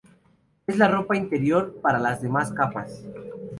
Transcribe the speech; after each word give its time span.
Es 0.65 0.79
la 0.79 0.87
ropa 0.87 1.15
interior 1.15 1.79
para 1.79 1.99
las 1.99 2.23
demás 2.23 2.51
capas. 2.51 3.05